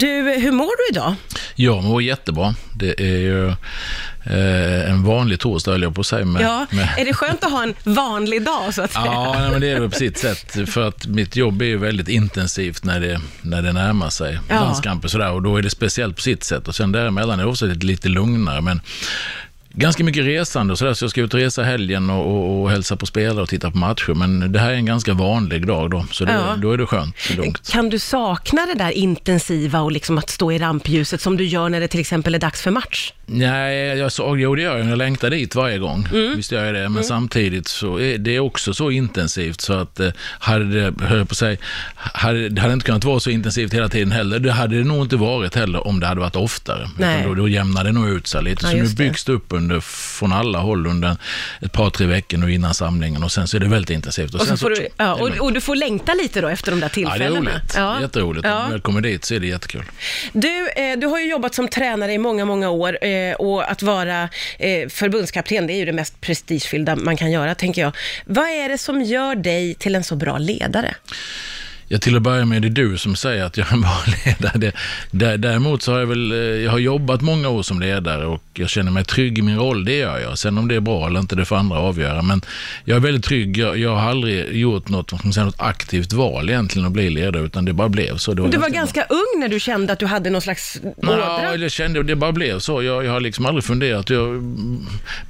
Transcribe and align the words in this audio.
Du, 0.00 0.06
hur 0.38 0.52
mår 0.52 0.66
du 0.76 0.98
idag? 0.98 1.14
Jag 1.54 1.84
mår 1.84 2.02
jättebra. 2.02 2.54
Det 2.74 3.00
är 3.00 3.18
ju 3.18 3.48
eh, 4.24 4.90
en 4.90 5.04
vanlig 5.04 5.40
torsdag, 5.40 5.70
höll 5.70 5.82
jag 5.82 5.94
på 5.94 6.00
att 6.00 6.06
säga. 6.06 6.24
Med, 6.24 6.42
Ja, 6.42 6.66
med, 6.70 6.88
är 6.98 7.04
det 7.04 7.14
skönt 7.14 7.44
att 7.44 7.50
ha 7.50 7.62
en 7.62 7.74
vanlig 7.84 8.42
dag 8.44 8.74
så 8.74 8.82
att 8.82 8.92
säga? 8.92 9.04
Ja, 9.04 9.36
nej, 9.38 9.50
men 9.50 9.60
det 9.60 9.68
är 9.68 9.80
det 9.80 9.88
på 9.88 9.96
sitt 9.96 10.18
sätt. 10.18 10.70
För 10.70 10.88
att 10.88 11.06
mitt 11.06 11.36
jobb 11.36 11.62
är 11.62 11.66
ju 11.66 11.76
väldigt 11.76 12.08
intensivt 12.08 12.84
när 12.84 13.00
det, 13.00 13.20
när 13.42 13.62
det 13.62 13.72
närmar 13.72 14.10
sig 14.10 14.38
Ja. 14.48 14.54
landskamper 14.60 15.08
sådär. 15.08 15.30
Och 15.30 15.42
då 15.42 15.56
är 15.56 15.62
det 15.62 15.70
speciellt 15.70 16.16
på 16.16 16.22
sitt 16.22 16.44
sätt. 16.44 16.68
Och 16.68 16.74
sen 16.74 16.92
däremellan 16.92 17.38
är 17.40 17.44
det 17.44 17.50
också 17.50 17.66
lite, 17.66 17.86
lite 17.86 18.08
lugnare. 18.08 18.60
Men 18.60 18.80
ganska 19.76 20.04
mycket 20.04 20.24
resande 20.24 20.72
och 20.72 20.78
sådär. 20.78 20.94
Så 20.94 21.04
jag 21.04 21.10
ska 21.10 21.20
ut 21.20 21.34
och 21.34 21.40
resa 21.40 21.62
helgen 21.62 22.10
och, 22.10 22.26
och, 22.26 22.62
och 22.62 22.70
hälsa 22.70 22.96
på 22.96 23.06
spelare 23.06 23.42
och 23.42 23.48
titta 23.48 23.70
på 23.70 23.78
matcher. 23.78 24.14
Men 24.14 24.52
det 24.52 24.58
här 24.58 24.70
är 24.70 24.74
en 24.74 24.86
ganska 24.86 25.14
vanlig 25.14 25.66
dag 25.66 25.90
då. 25.90 26.06
Så 26.12 26.24
det, 26.24 26.32
Ja. 26.32 26.56
då 26.62 26.72
är 26.72 26.78
det 26.78 26.86
skönt. 26.86 27.16
Lugnt. 27.36 27.70
Kan 27.72 27.88
du 27.88 27.98
sakna 27.98 28.66
det 28.66 28.74
där 28.74 28.90
intensiva 28.90 29.80
och 29.80 29.92
liksom 29.92 30.18
att 30.18 30.30
stå 30.30 30.52
i 30.52 30.58
rampljuset 30.58 31.20
som 31.20 31.36
du 31.36 31.44
gör 31.44 31.68
när 31.68 31.80
det 31.80 31.88
till 31.88 32.00
exempel 32.00 32.34
är 32.34 32.38
dags 32.38 32.62
för 32.62 32.70
match? 32.70 33.12
Nej, 33.28 33.98
jag 33.98 34.12
sa, 34.12 34.36
jo 34.36 34.54
det 34.54 34.62
gör 34.62 34.78
jag. 34.78 34.86
Jag 34.90 34.98
längtar 34.98 35.30
dit 35.30 35.54
varje 35.54 35.78
gång. 35.78 36.08
Mm. 36.12 36.36
Visst 36.36 36.52
gör 36.52 36.64
jag 36.64 36.74
det. 36.74 36.88
Men 36.88 37.04
samtidigt 37.04 37.68
så 37.68 38.00
är 38.00 38.18
det 38.18 38.40
också 38.40 38.74
så 38.74 38.90
intensivt 38.90 39.60
så 39.60 39.72
att 39.72 40.00
eh, 40.00 40.10
hade 40.38 40.90
det, 40.90 41.24
på 41.26 41.34
säga, 41.34 41.56
hade, 41.94 42.48
det 42.48 42.60
hade 42.60 42.72
inte 42.74 42.86
kunnat 42.86 43.04
vara 43.04 43.20
så 43.20 43.30
intensivt 43.30 43.74
hela 43.74 43.88
tiden 43.88 44.12
heller. 44.12 44.38
Det 44.38 44.52
hade 44.52 44.78
det 44.78 44.84
nog 44.84 45.02
inte 45.04 45.16
varit 45.16 45.54
heller 45.54 45.86
om 45.86 46.00
det 46.00 46.06
hade 46.06 46.20
varit 46.20 46.36
oftare. 46.36 46.88
Nej. 46.98 47.20
Utan 47.20 47.28
Då, 47.28 47.34
då 47.34 47.48
jämnar 47.48 47.84
det 47.84 47.92
nog 47.92 48.08
ut 48.08 48.26
sig 48.26 48.42
lite. 48.42 48.66
Ja, 48.66 48.70
så 48.70 48.76
nu 48.76 48.88
byggs 48.88 49.24
det 49.24 49.32
upp 49.32 49.46
under, 49.48 49.80
från 49.80 50.32
alla 50.32 50.58
håll 50.58 50.86
under 50.86 51.16
ett 51.60 51.72
par, 51.72 51.90
tre 51.90 52.06
veckor 52.06 52.38
nu 52.38 52.52
innan 52.54 52.74
samlingen 52.74 53.22
och 53.22 53.32
sen 53.32 53.48
så 53.48 53.56
är 53.56 53.60
det 53.60 53.68
väldigt 53.68 53.90
intensivt. 53.90 54.34
Och, 54.34 54.40
så 54.40 54.46
sen 54.46 54.58
får 54.58 54.70
du, 54.70 54.88
ja, 54.96 55.14
och, 55.14 55.28
och 55.28 55.52
du 55.52 55.60
får 55.60 55.76
längta 55.76 56.14
lite 56.14 56.40
då 56.40 56.48
efter 56.48 56.70
de 56.70 56.80
där 56.80 56.90
Ja, 56.94 57.00
det 57.00 57.00
är 57.00 57.18
tillfällena. 57.18 57.40
roligt. 57.40 57.74
Ja. 57.76 58.00
Jätteroligt. 58.00 58.46
Ja. 58.46 58.66
När 58.66 58.72
jag 58.72 58.82
kommer 58.82 59.00
dit 59.00 59.24
så 59.24 59.34
är 59.34 59.40
det 59.40 59.46
jättekul. 59.46 59.84
Du, 60.32 60.68
eh, 60.68 60.98
du 60.98 61.06
har 61.06 61.18
ju 61.20 61.30
jobbat 61.30 61.54
som 61.54 61.68
tränare 61.68 62.12
i 62.12 62.18
många, 62.18 62.44
många 62.44 62.70
år 62.70 62.98
eh, 63.04 63.15
Eh, 63.16 63.34
och 63.34 63.70
att 63.70 63.82
vara 63.82 64.28
eh, 64.58 64.88
förbundskapten, 64.88 65.66
det 65.66 65.72
är 65.72 65.76
ju 65.76 65.84
det 65.84 65.92
mest 65.92 66.20
prestigefyllda 66.20 66.96
man 66.96 67.16
kan 67.16 67.30
göra, 67.30 67.54
tänker 67.54 67.82
jag. 67.82 67.96
Vad 68.24 68.48
är 68.48 68.68
det 68.68 68.78
som 68.78 69.02
gör 69.02 69.34
dig 69.34 69.74
till 69.74 69.94
en 69.94 70.04
så 70.04 70.16
bra 70.16 70.38
ledare? 70.38 70.94
Ja, 71.88 71.98
till 71.98 72.16
att 72.16 72.22
börja 72.22 72.44
med 72.44 72.56
är 72.56 72.60
det 72.60 72.68
du 72.68 72.98
som 72.98 73.16
säger 73.16 73.44
att 73.44 73.56
jag 73.56 73.68
är 73.68 73.72
en 73.72 73.80
bra 73.80 73.98
ledare. 74.24 74.72
Däremot 75.36 75.82
så 75.82 75.92
har 75.92 75.98
jag 75.98 76.06
väl, 76.06 76.32
eh, 76.32 76.38
jag 76.38 76.70
har 76.70 76.78
jobbat 76.78 77.20
många 77.20 77.48
år 77.48 77.62
som 77.62 77.80
ledare 77.80 78.26
och 78.26 78.42
jag 78.54 78.68
känner 78.70 78.90
mig 78.92 79.04
trygg 79.04 79.38
i 79.38 79.42
min 79.42 79.56
roll, 79.58 79.84
det 79.84 79.96
gör 79.96 80.18
jag. 80.18 80.38
Sen 80.38 80.58
om 80.58 80.68
det 80.68 80.74
är 80.74 80.80
bra 80.80 81.06
eller 81.06 81.20
inte, 81.20 81.36
det 81.36 81.44
får 81.44 81.56
andra 81.56 81.78
avgöra. 81.78 82.22
Men 82.22 82.40
jag 82.84 82.96
är 82.96 83.00
väldigt 83.00 83.24
trygg, 83.24 83.58
jag, 83.58 83.78
jag 83.78 83.96
har 83.96 84.10
aldrig 84.10 84.56
gjort 84.56 84.88
något, 84.88 85.34
säga, 85.34 85.44
något 85.46 85.54
aktivt 85.60 86.12
val 86.12 86.48
egentligen 86.50 86.86
att 86.86 86.92
bli 86.92 87.10
ledare, 87.10 87.42
utan 87.42 87.64
det 87.64 87.72
bara 87.72 87.88
blev 87.88 88.16
så. 88.16 88.34
Det 88.34 88.42
Du 88.42 88.42
var 88.58 88.58
bra. 88.58 88.68
ganska 88.68 89.02
ung 89.02 89.40
när 89.40 89.48
du 89.48 89.60
kände 89.60 89.92
att 89.92 89.98
du 89.98 90.06
hade 90.06 90.30
någon 90.30 90.42
slags 90.42 90.80
ådra. 90.96 91.16
Ja, 91.18 91.56
jag 91.56 91.70
kände 91.70 92.02
det 92.02 92.16
bara 92.16 92.32
blev 92.32 92.58
så. 92.58 92.82
Jag, 92.82 93.04
jag 93.04 93.12
har 93.12 93.20
liksom 93.20 93.46
aldrig 93.46 93.64
funderat 93.64 94.10
jag, 94.10 94.42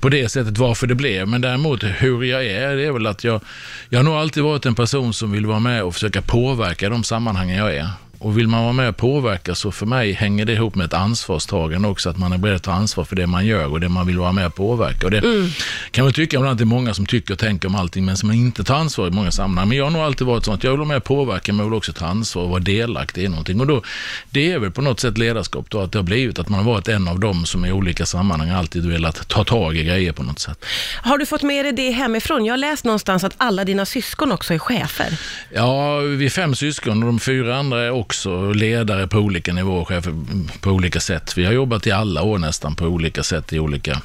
på 0.00 0.08
det 0.08 0.28
sättet 0.28 0.58
varför 0.58 0.86
det 0.86 0.94
blev. 0.94 1.28
Men 1.28 1.40
däremot 1.40 1.84
hur 1.84 2.24
jag 2.24 2.46
är, 2.46 2.76
det 2.76 2.84
är 2.86 2.92
väl 2.92 3.06
att 3.06 3.24
jag, 3.24 3.40
jag 3.88 3.98
har 3.98 4.04
nog 4.04 4.14
alltid 4.14 4.42
varit 4.42 4.66
en 4.66 4.74
person 4.74 5.12
som 5.12 5.32
vill 5.32 5.46
vara 5.46 5.58
med 5.58 5.82
och 5.82 5.94
försöka 5.94 6.22
påverka 6.22 6.45
de 6.90 7.04
sammanhangen 7.04 7.56
jag 7.56 7.76
är. 7.76 8.05
Och 8.18 8.38
vill 8.38 8.48
man 8.48 8.62
vara 8.62 8.72
med 8.72 8.88
och 8.88 8.96
påverka 8.96 9.54
så 9.54 9.70
för 9.70 9.86
mig 9.86 10.12
hänger 10.12 10.44
det 10.44 10.52
ihop 10.52 10.74
med 10.74 10.84
ett 10.84 10.94
ansvarstagande 10.94 11.88
också, 11.88 12.10
att 12.10 12.18
man 12.18 12.32
är 12.32 12.38
beredd 12.38 12.56
att 12.56 12.62
ta 12.62 12.72
ansvar 12.72 13.04
för 13.04 13.16
det 13.16 13.26
man 13.26 13.46
gör 13.46 13.66
och 13.66 13.80
det 13.80 13.88
man 13.88 14.06
vill 14.06 14.18
vara 14.18 14.32
med 14.32 14.46
och 14.46 14.54
påverka. 14.54 15.06
Och 15.06 15.10
det 15.10 15.50
kan 15.90 16.04
man 16.04 16.12
tycka 16.12 16.36
ibland 16.36 16.52
att 16.52 16.58
det 16.58 16.64
är 16.64 16.66
många 16.66 16.94
som 16.94 17.06
tycker 17.06 17.34
och 17.34 17.38
tänker 17.38 17.68
om 17.68 17.74
allting, 17.74 18.04
men 18.04 18.16
som 18.16 18.32
inte 18.32 18.64
tar 18.64 18.74
ansvar 18.74 19.06
i 19.06 19.10
många 19.10 19.30
sammanhang. 19.30 19.68
Men 19.68 19.78
jag 19.78 19.84
har 19.84 19.90
nog 19.90 20.02
alltid 20.02 20.26
varit 20.26 20.44
så 20.44 20.52
att 20.52 20.64
jag 20.64 20.70
vill 20.70 20.78
vara 20.78 20.88
med 20.88 20.96
och 20.96 21.04
påverka, 21.04 21.52
men 21.52 21.58
jag 21.58 21.70
vill 21.70 21.76
också 21.76 21.92
ta 21.92 22.06
ansvar 22.06 22.42
och 22.42 22.50
vara 22.50 22.60
delaktig 22.60 23.24
i 23.24 23.28
någonting. 23.28 23.60
Och 23.60 23.66
då, 23.66 23.82
det 24.30 24.52
är 24.52 24.58
väl 24.58 24.70
på 24.70 24.82
något 24.82 25.00
sätt 25.00 25.18
ledarskap 25.18 25.70
då, 25.70 25.80
att 25.80 25.92
det 25.92 25.98
har 25.98 26.04
blivit 26.04 26.38
att 26.38 26.48
man 26.48 26.64
har 26.64 26.72
varit 26.72 26.88
en 26.88 27.08
av 27.08 27.20
dem 27.20 27.46
som 27.46 27.64
i 27.64 27.72
olika 27.72 28.06
sammanhang 28.06 28.50
alltid 28.50 28.86
velat 28.86 29.28
ta 29.28 29.44
tag 29.44 29.76
i 29.76 29.84
grejer 29.84 30.12
på 30.12 30.22
något 30.22 30.38
sätt. 30.38 30.64
Har 31.02 31.18
du 31.18 31.26
fått 31.26 31.42
med 31.42 31.64
dig 31.64 31.72
det 31.72 31.90
hemifrån? 31.90 32.44
Jag 32.44 32.52
har 32.52 32.58
läst 32.58 32.84
någonstans 32.84 33.24
att 33.24 33.34
alla 33.36 33.64
dina 33.64 33.86
syskon 33.86 34.32
också 34.32 34.54
är 34.54 34.58
chefer. 34.58 35.18
Ja, 35.54 35.98
vi 35.98 36.26
är 36.26 36.30
fem 36.30 36.54
syskon 36.54 37.02
och 37.02 37.06
de 37.06 37.18
fyra 37.18 37.56
andra 37.56 37.82
är 37.82 37.90
också 37.90 38.05
ledare 38.54 39.06
på 39.06 39.18
olika 39.18 39.52
nivåer, 39.52 39.84
chefer 39.84 40.14
på 40.60 40.70
olika 40.70 41.00
sätt. 41.00 41.32
Vi 41.38 41.44
har 41.44 41.52
jobbat 41.52 41.86
i 41.86 41.90
alla 41.90 42.22
år 42.22 42.38
nästan 42.38 42.74
på 42.76 42.84
olika 42.86 43.22
sätt 43.22 43.52
i 43.52 43.58
olika 43.58 44.00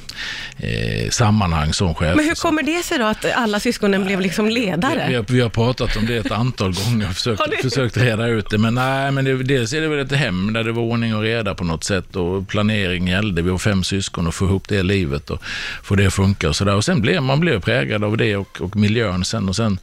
eh, 0.56 1.10
sammanhang 1.10 1.72
som 1.72 1.94
chefer. 1.94 2.14
Men 2.16 2.24
hur 2.24 2.34
kommer 2.34 2.62
det 2.62 2.82
sig 2.82 2.98
då 2.98 3.04
att 3.04 3.24
alla 3.32 3.60
syskonen 3.60 4.04
blev 4.04 4.20
liksom 4.20 4.48
ledare? 4.48 5.04
Vi 5.08 5.14
har, 5.14 5.24
vi 5.28 5.40
har 5.40 5.48
pratat 5.48 5.96
om 5.96 6.06
det 6.06 6.16
ett 6.16 6.30
antal 6.30 6.72
gånger 6.84 7.08
och 7.08 7.14
försökt, 7.14 7.62
försökt 7.62 7.96
reda 7.96 8.26
ut 8.26 8.50
det. 8.50 8.58
Men 8.58 8.74
nej, 8.74 9.12
men 9.12 9.24
det, 9.24 9.42
dels 9.42 9.72
är 9.72 9.80
det 9.80 9.88
väl 9.88 9.98
ett 9.98 10.12
hem 10.12 10.52
där 10.52 10.64
det 10.64 10.72
var 10.72 10.82
ordning 10.82 11.14
och 11.16 11.22
reda 11.22 11.54
på 11.54 11.64
något 11.64 11.84
sätt 11.84 12.16
och 12.16 12.48
planering 12.48 13.08
gällde. 13.08 13.42
Vi 13.42 13.50
var 13.50 13.58
fem 13.58 13.84
syskon 13.84 14.26
och 14.26 14.34
få 14.34 14.44
ihop 14.44 14.68
det 14.68 14.82
livet 14.82 15.30
och 15.30 15.42
få 15.82 15.94
det 15.94 16.06
att 16.06 16.14
funka 16.14 16.48
och 16.48 16.56
sådär. 16.56 16.74
Och 16.74 16.84
sen 16.84 17.00
blev 17.00 17.22
man 17.22 17.40
blev 17.40 17.60
präglad 17.60 18.04
av 18.04 18.16
det 18.16 18.36
och, 18.36 18.60
och 18.60 18.76
miljön 18.76 19.24
sen. 19.24 19.48
Och 19.48 19.56
sen 19.56 19.78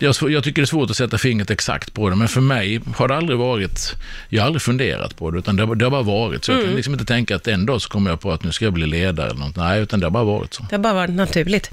svå- 0.00 0.28
jag 0.30 0.44
tycker 0.44 0.62
det 0.62 0.64
är 0.64 0.66
svårt 0.66 0.90
att 0.90 0.96
sätta 0.96 1.18
fingret 1.18 1.50
exakt 1.50 1.94
på 1.94 2.10
det, 2.10 2.16
men 2.16 2.28
för 2.28 2.40
mig 2.40 2.80
har 2.96 3.08
det 3.08 3.16
aldrig 3.16 3.38
varit, 3.42 3.94
jag 4.28 4.42
har 4.42 4.46
aldrig 4.46 4.62
funderat 4.62 5.16
på 5.16 5.30
det, 5.30 5.38
utan 5.38 5.56
det, 5.56 5.64
har- 5.64 5.74
det 5.74 5.84
har 5.84 5.90
bara 5.90 6.02
varit. 6.02 6.44
Så 6.44 6.52
jag 6.52 6.64
kan 6.64 6.74
liksom 6.74 6.92
inte 6.92 7.04
tänka 7.04 7.36
att 7.36 7.48
en 7.48 7.66
dag 7.66 7.82
så 7.82 7.88
kommer 7.88 8.10
jag 8.10 8.20
på 8.20 8.32
att 8.32 8.44
nu 8.44 8.52
ska 8.52 8.64
jag 8.64 8.72
bli 8.74 8.86
ledare 8.86 9.26
eller 9.30 9.40
något. 9.40 9.56
Nej, 9.56 9.80
utan 9.80 10.00
det 10.00 10.06
har 10.06 10.10
bara 10.10 10.24
varit 10.24 10.54
så. 10.54 10.66
Det 10.70 10.76
har 10.76 10.82
bara 10.82 10.94
varit 10.94 11.10
naturligt. 11.14 11.70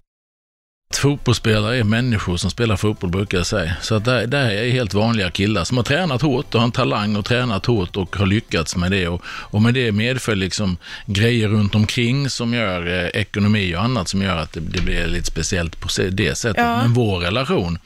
Fotbollsspelare 0.93 1.77
är 1.77 1.83
människor 1.83 2.37
som 2.37 2.51
spelar 2.51 2.75
fotboll 2.75 3.09
brukar 3.09 3.37
jag 3.37 3.47
säga. 3.47 3.73
Så 3.81 3.95
att 3.95 4.05
det, 4.05 4.25
det 4.25 4.37
här 4.37 4.51
är 4.51 4.69
helt 4.71 4.93
vanliga 4.93 5.31
killar 5.31 5.63
som 5.63 5.77
har 5.77 5.83
tränat 5.83 6.21
hårt 6.21 6.53
och 6.55 6.61
har 6.61 6.65
en 6.65 6.71
talang 6.71 7.15
och 7.15 7.25
tränat 7.25 7.65
hårt 7.65 7.97
och 7.97 8.15
har 8.15 8.25
lyckats 8.25 8.75
med 8.75 8.91
det. 8.91 9.07
Och, 9.07 9.21
och 9.25 9.61
med 9.61 9.73
det 9.73 9.91
medför 9.91 10.35
liksom 10.35 10.77
grejer 11.05 11.47
runt 11.47 11.75
omkring 11.75 12.29
som 12.29 12.53
gör 12.53 12.87
eh, 13.03 13.21
ekonomi 13.21 13.75
och 13.75 13.81
annat 13.83 14.07
som 14.09 14.21
gör 14.21 14.37
att 14.37 14.53
det, 14.53 14.59
det 14.59 14.81
blir 14.81 15.07
lite 15.07 15.25
speciellt 15.27 15.79
på 15.81 15.87
det 16.11 16.37
sättet. 16.37 16.61
Ja. 16.63 16.77
Men 16.81 16.93
vår 16.93 17.19
relation 17.19 17.77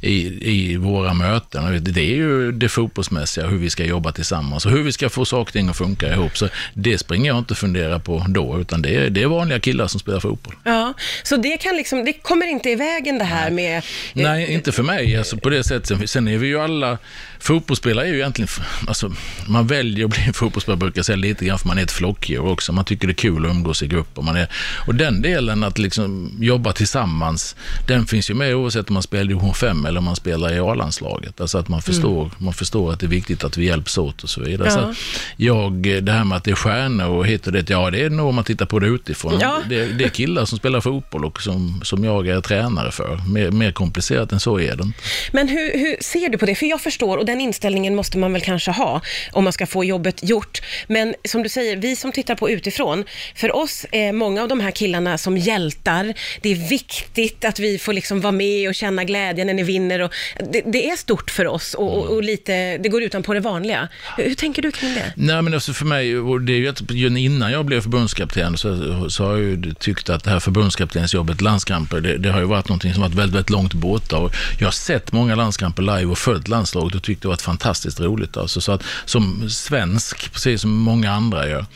i, 0.00 0.50
i 0.50 0.76
våra 0.76 1.14
möten. 1.14 1.84
Det 1.84 2.00
är 2.00 2.16
ju 2.16 2.52
det 2.52 2.68
fotbollsmässiga, 2.68 3.46
hur 3.46 3.58
vi 3.58 3.70
ska 3.70 3.84
jobba 3.84 4.12
tillsammans 4.12 4.66
och 4.66 4.72
hur 4.72 4.82
vi 4.82 4.92
ska 4.92 5.08
få 5.08 5.24
saker 5.24 5.50
och 5.50 5.52
ting 5.52 5.68
att 5.68 5.76
funka 5.76 6.12
ihop. 6.12 6.36
Så 6.36 6.48
det 6.74 6.98
springer 6.98 7.30
jag 7.30 7.38
inte 7.38 7.54
och 7.54 7.58
funderar 7.58 7.98
på 7.98 8.24
då, 8.28 8.60
utan 8.60 8.82
det 8.82 8.96
är, 8.96 9.10
det 9.10 9.22
är 9.22 9.26
vanliga 9.26 9.60
killar 9.60 9.86
som 9.86 10.00
spelar 10.00 10.20
fotboll. 10.20 10.54
Ja, 10.64 10.94
så 11.22 11.36
det 11.36 11.56
kan 11.56 11.76
liksom, 11.76 12.04
det 12.04 12.12
kommer 12.12 12.46
inte 12.46 12.70
i 12.70 12.74
vägen 12.74 13.18
det 13.18 13.24
här 13.24 13.50
med... 13.50 13.82
Nej, 14.12 14.52
inte 14.52 14.72
för 14.72 14.82
mig. 14.82 15.16
Alltså 15.16 15.36
på 15.36 15.50
det 15.50 15.64
sättet. 15.64 16.10
Sen 16.10 16.28
är 16.28 16.38
vi 16.38 16.46
ju 16.46 16.60
alla, 16.60 16.98
fotbollsspelare 17.40 18.06
är 18.06 18.10
ju 18.10 18.16
egentligen, 18.16 18.48
alltså 18.88 19.12
man 19.46 19.66
väljer 19.66 20.04
att 20.04 20.10
bli 20.10 20.22
en 20.26 20.32
fotbollsspelare 20.32 20.78
brukar 20.78 20.98
jag 20.98 21.06
säga 21.06 21.16
lite 21.16 21.44
grann 21.44 21.58
för 21.58 21.68
man 21.68 21.78
är 21.78 21.82
ett 21.82 21.90
flockdjur 21.90 22.46
också. 22.46 22.72
Man 22.72 22.84
tycker 22.84 23.06
det 23.06 23.12
är 23.12 23.14
kul 23.14 23.44
att 23.44 23.50
umgås 23.50 23.82
i 23.82 23.86
grupp. 23.86 24.18
Och, 24.18 24.24
man 24.24 24.36
är, 24.36 24.48
och 24.86 24.94
den 24.94 25.22
delen 25.22 25.64
att 25.64 25.78
liksom 25.78 26.32
jobba 26.40 26.72
tillsammans, 26.72 27.56
den 27.86 28.06
finns 28.06 28.30
ju 28.30 28.34
med 28.34 28.54
oavsett 28.54 28.88
om 28.88 28.94
man 28.94 29.02
spelar 29.02 29.24
i 29.24 29.28
division 29.28 29.54
5 29.54 29.86
eller 29.86 29.98
om 29.98 30.04
man 30.04 30.16
spelar 30.16 30.52
i 30.52 30.58
A-landslaget. 30.58 31.40
Alltså 31.40 31.58
att 31.58 31.68
man 31.68 31.82
förstår, 31.82 32.30
man 32.38 32.54
förstår 32.54 32.92
att 32.92 33.00
det 33.00 33.06
är 33.06 33.08
viktigt 33.08 33.44
att 33.44 33.56
vi 33.56 33.66
hjälps 33.66 33.98
åt 33.98 34.22
och 34.22 34.30
så 34.30 34.40
vidare. 34.40 34.68
Ja. 34.68 34.74
Så 34.74 34.94
jag, 35.36 35.72
det 36.02 36.12
här 36.12 36.24
med 36.24 36.36
att 36.36 36.44
det 36.44 36.50
är 36.50 36.54
stjärnor 36.54 37.08
och 37.08 37.26
hit 37.26 37.46
och 37.46 37.52
dit, 37.52 37.70
ja 37.70 37.90
det 37.90 38.04
är 38.04 38.10
nog 38.10 38.28
om 38.28 38.34
man 38.34 38.44
tittar 38.44 38.66
på 38.66 38.78
det 38.78 38.86
utifrån. 38.86 39.38
Ja. 39.40 39.62
Det, 39.68 39.84
det 39.84 40.04
är 40.04 40.08
killar 40.08 40.44
som 40.44 40.58
spelar 40.58 40.80
fotboll 40.80 41.24
och 41.24 41.42
som, 41.42 41.80
som 41.84 42.04
jag 42.04 42.28
är 42.28 42.40
tränare 42.40 42.90
för. 42.90 43.20
Mer, 43.28 43.50
mer 43.50 43.72
komplicerat 43.72 44.32
än 44.32 44.40
så 44.40 44.60
är 44.60 44.76
det. 44.76 44.92
Men 45.32 45.48
hur, 45.48 45.78
hur 45.78 45.96
ser 46.00 46.28
du 46.28 46.38
på 46.38 46.46
det? 46.46 46.54
För 46.54 46.66
jag 46.66 46.80
förstår, 46.80 47.16
och 47.16 47.26
den 47.28 47.40
inställningen 47.40 47.94
måste 47.94 48.18
man 48.18 48.32
väl 48.32 48.42
kanske 48.42 48.70
ha 48.70 49.00
om 49.32 49.44
man 49.44 49.52
ska 49.52 49.66
få 49.66 49.84
jobbet 49.84 50.28
gjort. 50.28 50.60
Men 50.86 51.14
som 51.24 51.42
du 51.42 51.48
säger, 51.48 51.76
vi 51.76 51.96
som 51.96 52.12
tittar 52.12 52.34
på 52.34 52.50
utifrån, 52.50 53.04
för 53.34 53.56
oss 53.56 53.86
är 53.92 54.12
många 54.12 54.42
av 54.42 54.48
de 54.48 54.60
här 54.60 54.70
killarna 54.70 55.18
som 55.18 55.36
hjältar. 55.36 56.14
Det 56.42 56.52
är 56.52 56.68
viktigt 56.68 57.44
att 57.44 57.58
vi 57.58 57.78
får 57.78 57.92
liksom 57.92 58.20
vara 58.20 58.32
med 58.32 58.68
och 58.68 58.74
känna 58.74 59.04
glädjen 59.04 59.46
när 59.46 59.54
ni 59.54 59.62
vinner. 59.62 60.00
Och 60.00 60.12
det, 60.52 60.62
det 60.66 60.90
är 60.90 60.96
stort 60.96 61.30
för 61.30 61.46
oss 61.46 61.74
och, 61.74 61.98
och, 61.98 62.06
och 62.06 62.22
lite, 62.22 62.78
det 62.78 62.88
går 62.88 63.02
utanpå 63.02 63.34
det 63.34 63.40
vanliga. 63.40 63.88
Hur, 64.16 64.24
hur 64.24 64.34
tänker 64.34 64.62
du 64.62 64.72
kring 64.72 64.94
det? 64.94 65.12
Nej, 65.16 65.42
men 65.42 65.54
alltså 65.54 65.72
för 65.72 65.84
mig, 65.84 66.18
och 66.18 66.40
det 66.40 66.52
är 66.52 66.58
ju 66.58 66.68
att 66.68 66.90
innan 66.90 67.52
jag 67.52 67.64
blev 67.64 67.80
förbundskapten 67.80 68.56
så, 68.56 69.10
så 69.10 69.24
har 69.24 69.32
jag 69.32 69.40
ju 69.40 69.74
tyckt 69.74 70.10
att 70.10 70.24
det 70.24 70.30
här 70.30 70.40
förbundskaptensjobbet, 70.40 71.40
landskamper, 71.40 72.00
det, 72.00 72.18
det 72.18 72.30
har 72.30 72.40
ju 72.40 72.46
varit 72.46 72.68
någonting 72.68 72.92
som 72.92 73.02
varit 73.02 73.14
väldigt, 73.14 73.34
väldigt 73.34 73.50
långt 73.50 73.74
borta. 73.74 74.16
Och 74.18 74.32
jag 74.58 74.66
har 74.66 74.72
sett 74.72 75.12
många 75.12 75.34
landskamper 75.34 75.82
live 75.82 76.04
och 76.04 76.18
följt 76.18 76.48
landslaget 76.48 76.94
och 76.94 77.02
tyckt 77.02 77.17
det 77.22 77.28
varit 77.28 77.42
fantastiskt 77.42 78.00
roligt. 78.00 78.36
Alltså, 78.36 78.60
så 78.60 78.72
att 78.72 78.82
som 79.04 79.50
svensk, 79.50 80.32
precis 80.32 80.60
som 80.60 80.70
många 80.70 81.12
andra 81.12 81.48
gör. 81.48 81.66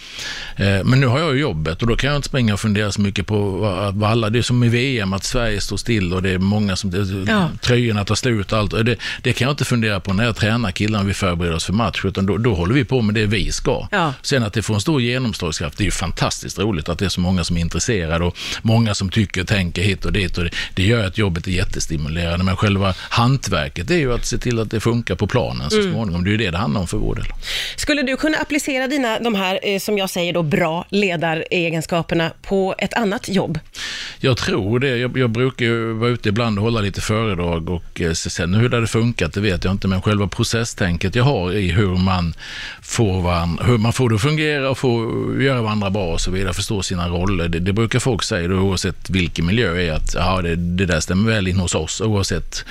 Eh, 0.57 0.85
men 0.85 1.01
nu 1.01 1.07
har 1.07 1.19
jag 1.19 1.39
jobbet 1.39 1.83
och 1.83 1.89
då 1.89 1.97
kan 1.97 2.11
jag 2.11 2.19
inte 2.19 2.29
springa 2.29 2.55
och 2.55 2.61
fundera 2.61 2.93
så 2.93 3.01
mycket 3.01 3.27
på 3.27 3.51
vad, 3.51 3.95
vad 3.95 4.11
alla, 4.11 4.31
det 4.31 4.39
är 4.39 4.43
som 4.43 4.65
i 4.65 4.69
VM, 4.69 5.13
att 5.13 5.25
Sverige 5.25 5.61
står 5.61 5.77
still 5.77 6.13
och 6.15 6.23
det 6.23 6.31
är 6.31 6.39
många 6.39 6.77
som, 6.77 6.91
det, 6.91 7.33
Ja. 7.33 7.49
tröjorna 7.61 8.05
tar 8.05 8.15
slut 8.15 8.53
och 8.53 8.59
allt. 8.59 8.73
Och 8.73 8.85
Det, 8.85 8.97
det 9.23 9.33
kan 9.33 9.45
jag 9.47 9.53
inte 9.53 9.65
fundera 9.65 10.01
på 10.01 10.13
när 10.13 10.25
jag 10.25 10.37
tränar 10.37 10.71
killarna 10.71 11.05
vi 11.05 11.15
förbereder 11.15 11.57
oss 11.57 11.65
för 11.65 11.73
match, 11.73 12.01
utan 12.05 12.27
då, 12.27 12.37
då 12.39 12.55
håller 12.55 12.75
vi 12.75 12.85
på 12.85 13.03
med 13.03 13.15
det 13.15 13.27
vi 13.27 13.53
ska. 13.53 13.89
Ja. 13.91 14.15
Sen 14.23 14.43
att 14.43 14.53
det 14.53 14.63
får 14.63 14.75
en 14.75 14.81
stor 14.81 15.01
genomslagskraft, 15.01 15.79
det 15.79 15.83
är 15.83 15.87
ju 15.87 15.91
fantastiskt 15.91 16.59
roligt 16.59 16.89
att 16.89 16.99
det 16.99 17.05
är 17.05 17.09
så 17.09 17.21
många 17.21 17.45
som 17.45 17.57
är 17.57 17.61
intresserade 17.61 18.25
och 18.25 18.37
många 18.63 18.95
som 18.95 19.11
tycker 19.11 19.41
och 19.41 19.47
tänker 19.49 19.83
hit 19.83 20.05
och 20.05 20.13
dit. 20.13 20.39
Och 20.39 20.45
det, 20.45 20.51
det 20.75 20.83
gör 20.83 21.07
att 21.07 21.19
jobbet 21.19 21.47
är 21.47 21.51
jättestimulerande, 21.51 22.45
men 22.45 22.57
själva 22.57 22.95
hantverket 22.99 23.91
är 23.91 23.97
ju 23.97 24.13
att 24.15 24.27
se 24.27 24.39
till 24.39 24.59
att 24.59 24.71
det 24.71 24.81
funkar 24.81 25.15
på 25.15 25.27
planen 25.33 25.71
så 25.71 25.79
Mm. 25.81 25.93
småningom. 25.93 26.25
Det 26.25 26.29
är 26.31 26.33
ju 26.33 26.37
det 26.37 26.51
det 26.51 26.59
handlar 26.59 26.81
om 26.81 26.87
för 26.87 26.97
vår 26.99 27.15
del. 27.15 27.25
Skulle 27.77 28.03
du 28.03 28.17
kunna 28.17 28.39
applicera 28.39 28.87
dina, 28.89 29.19
de 29.19 29.35
här, 29.35 29.59
eh, 29.63 29.79
som 29.79 29.99
jag 29.99 30.11
säger 30.11 30.33
då, 30.33 30.43
bra 30.43 30.85
ledaregenskaperna 30.89 32.33
på 32.43 32.75
ett 32.79 32.95
annat 32.95 33.29
jobb? 33.29 33.59
Jag 34.21 34.37
tror 34.37 34.79
det. 34.79 34.97
Jag, 34.97 35.19
jag 35.19 35.31
brukar 35.31 35.65
ju 35.67 35.93
vara 35.93 36.11
ute 36.11 36.29
ibland 36.29 36.59
och 36.59 36.65
hålla 36.65 36.81
lite 36.81 37.01
föredrag 37.01 37.71
och 37.71 38.01
eh, 38.01 38.13
sen 38.13 38.55
hur 38.55 38.69
det 38.69 38.77
hade 38.77 38.87
funkat, 38.87 39.33
det 39.33 39.41
vet 39.41 39.65
jag 39.65 39.73
inte, 39.73 39.89
men 39.89 40.03
själva 40.03 40.27
processtänket 40.29 41.15
jag 41.15 41.25
har 41.25 41.53
i 41.53 41.71
hur 41.71 41.97
man 41.97 42.35
får, 42.83 43.23
varann, 43.23 43.59
hur 43.65 43.79
man 43.79 43.93
får 43.93 44.09
det 44.09 44.15
att 44.15 44.23
fungera 44.23 44.71
och 44.71 44.79
får 44.79 45.43
göra 45.43 45.63
varandra 45.63 45.91
bra 45.91 46.07
och 46.13 46.21
så 46.21 46.31
vidare, 46.31 46.53
förstå 46.55 46.83
sina 46.83 47.09
roller. 47.09 47.49
Det, 47.49 47.59
det 47.59 47.73
brukar 47.73 47.99
folk 47.99 48.23
säga 48.23 48.49
då, 48.49 48.55
oavsett 48.57 49.11
vilken 49.11 49.47
miljö 49.47 49.77
är 49.83 49.93
att 49.93 50.15
ja, 50.15 50.43
det, 50.43 50.57
det 50.57 50.87
där 50.87 51.01
stämmer 51.01 51.31
väl 51.33 51.49
in 51.49 51.59
hos 51.59 51.75
oss, 51.75 52.01
oavsett 52.01 52.65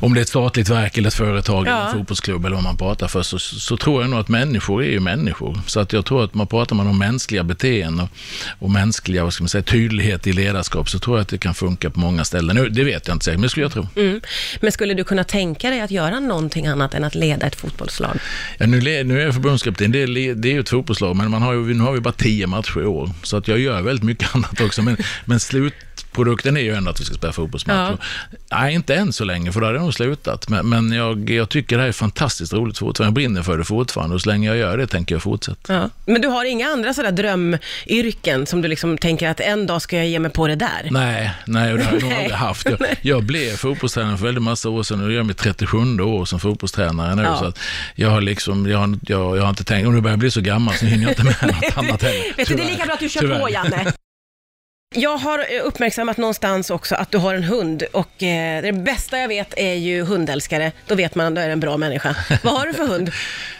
om 0.00 0.14
det 0.14 0.20
är 0.20 0.22
ett 0.22 0.28
statligt 0.28 0.68
verk 0.68 0.98
eller 0.98 1.08
ett 1.08 1.14
företag 1.14 1.66
eller 1.66 1.76
Ja. 1.76 1.90
Fotbollsklubb 1.98 2.44
eller 2.44 2.56
vad 2.56 2.64
man 2.64 2.76
pratar 2.76 3.08
för, 3.08 3.22
så, 3.22 3.38
så 3.38 3.76
tror 3.76 4.02
jag 4.02 4.10
nog 4.10 4.20
att 4.20 4.28
människor 4.28 4.82
är 4.82 4.90
ju 4.90 5.00
människor. 5.00 5.60
Så 5.66 5.80
att 5.80 5.92
jag 5.92 6.04
tror 6.04 6.24
att 6.24 6.34
man 6.34 6.46
pratar 6.46 6.76
man 6.76 6.86
om 6.86 6.98
mänskliga 6.98 7.44
beteenden 7.44 8.00
och, 8.00 8.10
och 8.58 8.70
mänskliga, 8.70 9.24
vad 9.24 9.32
ska 9.32 9.42
man 9.42 9.48
säga, 9.48 9.62
tydlighet 9.62 10.26
i 10.26 10.32
ledarskap, 10.32 10.90
så 10.90 10.98
tror 10.98 11.16
jag 11.16 11.22
att 11.22 11.28
det 11.28 11.38
kan 11.38 11.54
funka 11.54 11.90
på 11.90 12.00
många 12.00 12.24
ställen. 12.24 12.56
Nu, 12.56 12.68
det 12.68 12.84
vet 12.84 13.08
jag 13.08 13.14
inte 13.14 13.24
säkert, 13.24 13.38
men 13.38 13.42
det 13.42 13.48
skulle 13.48 13.64
jag 13.64 13.72
tro. 13.72 13.88
Mm. 13.96 14.20
Men 14.60 14.72
skulle 14.72 14.94
du 14.94 15.04
kunna 15.04 15.24
tänka 15.24 15.70
dig 15.70 15.80
att 15.80 15.90
göra 15.90 16.20
någonting 16.20 16.66
annat 16.66 16.94
än 16.94 17.04
att 17.04 17.14
leda 17.14 17.46
ett 17.46 17.56
fotbollslag? 17.56 18.18
Ja, 18.58 18.66
nu, 18.66 19.04
nu 19.04 19.20
är 19.20 19.24
jag 19.24 19.34
förbundskapten, 19.34 19.92
det 19.92 20.02
är, 20.02 20.34
det 20.34 20.48
är 20.48 20.52
ju 20.52 20.60
ett 20.60 20.68
fotbollslag, 20.68 21.16
men 21.16 21.30
man 21.30 21.42
har 21.42 21.52
ju, 21.52 21.74
nu 21.74 21.82
har 21.82 21.92
vi 21.92 22.00
bara 22.00 22.14
tio 22.14 22.46
matcher 22.46 22.80
i 22.80 22.86
år. 22.86 23.10
Så 23.22 23.36
att 23.36 23.48
jag 23.48 23.58
gör 23.58 23.82
väldigt 23.82 24.04
mycket 24.04 24.28
annat 24.34 24.60
också, 24.60 24.82
men, 24.82 24.96
men 25.24 25.40
slutprodukten 26.16 26.56
är 26.56 26.60
ju 26.60 26.74
ändå 26.74 26.90
att 26.90 27.00
vi 27.00 27.04
ska 27.04 27.14
spela 27.14 27.32
fotbollsmatcher. 27.32 27.96
Nej, 28.52 28.74
inte 28.74 28.94
än 28.94 29.12
så 29.12 29.24
länge, 29.24 29.52
för 29.52 29.60
då 29.60 29.66
hade 29.66 29.78
jag 29.78 29.84
nog 29.84 29.94
slutat. 29.94 30.48
Men, 30.48 30.68
men 30.68 30.92
jag, 30.92 31.30
jag 31.30 31.48
tycker 31.48 31.76
det 31.76 31.82
här 31.82 31.88
är 31.88 31.92
fantastiskt 31.92 32.52
roligt 32.52 32.78
fortfarande. 32.78 33.06
Jag 33.08 33.14
brinner 33.28 33.42
för 33.42 33.58
det 33.58 33.64
fortfarande 33.64 34.14
och 34.14 34.20
så 34.22 34.28
länge 34.28 34.48
jag 34.48 34.56
gör 34.56 34.78
det 34.78 34.86
tänker 34.86 35.14
jag 35.14 35.22
fortsätta. 35.22 35.74
Ja. 35.74 35.90
Men 36.06 36.20
du 36.22 36.28
har 36.28 36.44
inga 36.44 36.68
andra 36.68 36.94
sådär 36.94 37.12
drömyrken 37.12 38.46
som 38.46 38.62
du 38.62 38.68
liksom 38.68 38.98
tänker 38.98 39.28
att 39.28 39.40
en 39.40 39.66
dag 39.66 39.82
ska 39.82 39.96
jag 39.96 40.06
ge 40.08 40.18
mig 40.18 40.30
på 40.30 40.46
det 40.48 40.56
där? 40.56 40.88
Nej, 40.90 41.30
nej, 41.46 41.72
och 41.72 41.78
det 41.78 41.84
har 41.84 41.92
jag 41.92 42.02
nog 42.02 42.12
aldrig 42.12 42.32
haft. 42.32 42.66
Jag, 42.70 42.78
jag 43.02 43.22
blev 43.24 43.56
fotbollstränare 43.56 44.16
för 44.16 44.24
väldigt 44.24 44.42
massa 44.44 44.68
år 44.68 44.82
sedan 44.82 45.04
och 45.04 45.12
jag 45.12 45.18
är 45.18 45.22
mitt 45.22 45.38
37 45.38 45.78
år 46.00 46.24
som 46.24 46.40
fotbollstränare 46.40 47.14
nu. 47.14 47.22
Ja. 47.22 47.38
Så 47.38 47.44
att 47.44 47.58
jag 47.94 48.10
har 48.10 48.20
liksom, 48.20 48.66
jag, 48.70 48.78
har- 48.78 48.98
jag, 49.02 49.36
jag 49.36 49.42
har 49.42 49.48
inte 49.50 49.64
tänkt, 49.64 49.86
om 49.86 49.94
du 49.94 50.00
börjar 50.00 50.16
bli 50.16 50.30
så 50.30 50.40
gammal 50.40 50.74
så 50.74 50.86
hinner 50.86 51.02
jag 51.02 51.10
inte 51.12 51.24
med 51.24 51.36
något 51.42 51.76
annat 51.78 52.02
heller. 52.02 52.36
Vet 52.36 52.48
du, 52.48 52.54
det 52.54 52.62
är 52.62 52.66
lika 52.70 52.84
bra 52.84 52.94
att 52.94 53.00
du 53.00 53.08
kör 53.08 53.20
Tyvärr. 53.20 53.40
på, 53.40 53.50
Janne. 53.50 53.92
Jag 54.94 55.16
har 55.16 55.44
uppmärksammat 55.64 56.16
någonstans 56.16 56.70
också 56.70 56.94
att 56.94 57.12
du 57.12 57.18
har 57.18 57.34
en 57.34 57.44
hund 57.44 57.82
och 57.92 58.22
eh, 58.22 58.62
det 58.62 58.72
bästa 58.72 59.18
jag 59.18 59.28
vet 59.28 59.54
är 59.56 59.74
ju 59.74 60.02
hundälskare. 60.02 60.72
Då 60.86 60.94
vet 60.94 61.14
man 61.14 61.26
att 61.26 61.34
du 61.34 61.40
är 61.40 61.48
en 61.48 61.60
bra 61.60 61.76
människa. 61.76 62.16
Vad 62.42 62.54
har 62.54 62.66
du 62.66 62.72
för 62.72 62.86
hund? 62.86 63.10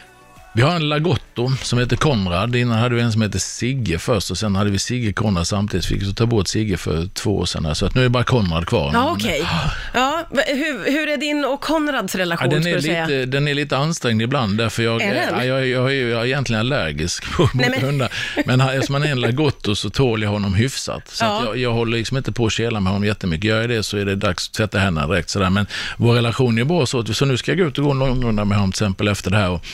Vi 0.56 0.62
har 0.62 0.76
en 0.76 0.88
Lagotto 0.88 1.50
som 1.62 1.78
heter 1.78 1.96
Konrad. 1.96 2.56
Innan 2.56 2.78
hade 2.78 2.94
vi 2.94 3.00
en 3.00 3.12
som 3.12 3.22
heter 3.22 3.38
Sigge 3.38 3.98
först 3.98 4.30
och 4.30 4.38
sen 4.38 4.56
hade 4.56 4.70
vi 4.70 4.78
Sigge 4.78 5.12
Konrad 5.12 5.46
samtidigt. 5.46 5.86
Fick 5.86 6.04
så 6.04 6.12
ta 6.12 6.26
bort 6.26 6.48
Sigge 6.48 6.76
för 6.76 7.06
två 7.14 7.36
år 7.38 7.44
sedan. 7.46 7.64
här, 7.64 7.74
Så 7.74 7.86
att 7.86 7.94
nu 7.94 8.00
är 8.00 8.04
det 8.04 8.10
bara 8.10 8.24
Konrad 8.24 8.66
kvar. 8.66 8.90
Ja, 8.94 9.12
okej. 9.12 9.42
Ja, 9.94 10.26
hur, 10.46 10.90
hur 10.92 11.08
är 11.08 11.16
din 11.16 11.44
och 11.44 11.60
Konrads 11.60 12.14
relation, 12.14 12.50
Ja, 12.50 12.58
den, 12.58 12.66
är 12.66 12.74
du 12.76 12.82
säga? 12.82 13.06
lite, 13.06 13.26
den 13.26 13.48
är 13.48 13.54
lite 13.54 13.76
ansträngd 13.76 14.22
ibland 14.22 14.58
därför 14.58 14.82
jag, 14.82 15.02
Är 15.02 15.14
ja, 15.32 15.44
jag, 15.44 15.66
jag, 15.66 15.92
ju- 15.94 16.10
jag 16.10 16.20
är 16.20 16.26
egentligen 16.26 16.60
allergisk 16.60 17.24
mot 17.38 17.54
Nej, 17.54 17.70
men- 17.70 17.80
hundar. 17.80 18.12
Men 18.46 18.60
eftersom 18.60 18.94
han 18.94 19.04
är 19.04 19.08
en 19.10 19.20
Lagotto 19.20 19.74
så 19.74 19.90
tål 19.90 20.22
jag 20.22 20.30
honom 20.30 20.54
hyfsat. 20.54 21.08
Så 21.08 21.24
Ja. 21.24 21.42
jag, 21.44 21.56
jag 21.58 21.72
håller 21.72 21.96
liksom 21.98 22.16
inte 22.16 22.32
på 22.32 22.46
att 22.46 22.52
kela 22.52 22.80
med 22.80 22.92
honom 22.92 23.06
jättemycket. 23.06 23.44
Gör 23.44 23.60
jag 23.60 23.70
det 23.70 23.82
så 23.82 23.96
är 23.96 24.04
det 24.04 24.14
dags 24.16 24.48
att 24.48 24.54
tvätta 24.54 24.78
händerna 24.78 25.06
direkt. 25.06 25.30
Sådär. 25.30 25.50
Men 25.50 25.66
vår 25.96 26.14
relation 26.14 26.58
är 26.58 26.64
bra 26.64 26.86
så, 26.86 26.98
att, 27.00 27.16
så 27.16 27.24
nu 27.24 27.36
ska 27.36 27.50
jag 27.50 27.58
gå 27.58 27.64
ut 27.64 27.78
och 27.78 27.84
gå 27.84 27.90
en 27.90 27.98
långrunda 27.98 28.44
med 28.44 28.58
honom 28.58 28.72
till 28.72 28.84
exempel 28.84 29.08
efter 29.08 29.30
det 29.30 29.36
här. 29.36 29.50
Och, 29.50 29.64